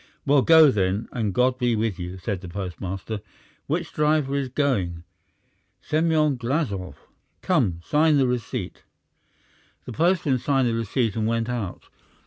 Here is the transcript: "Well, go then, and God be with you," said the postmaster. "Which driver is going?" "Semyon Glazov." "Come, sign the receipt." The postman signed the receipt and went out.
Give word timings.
"Well, 0.25 0.41
go 0.41 0.71
then, 0.71 1.07
and 1.11 1.31
God 1.31 1.59
be 1.59 1.75
with 1.75 1.99
you," 1.99 2.17
said 2.17 2.41
the 2.41 2.49
postmaster. 2.49 3.21
"Which 3.67 3.93
driver 3.93 4.35
is 4.35 4.49
going?" 4.49 5.03
"Semyon 5.79 6.37
Glazov." 6.37 6.95
"Come, 7.43 7.81
sign 7.85 8.17
the 8.17 8.25
receipt." 8.27 8.81
The 9.85 9.93
postman 9.93 10.39
signed 10.39 10.67
the 10.67 10.73
receipt 10.73 11.15
and 11.15 11.27
went 11.27 11.49
out. 11.49 11.83